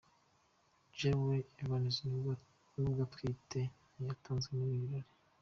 [0.97, 1.95] Jenelle Evans
[2.79, 3.59] nubwo atwite
[3.93, 5.11] ntiyatanzwe muri ibi birori.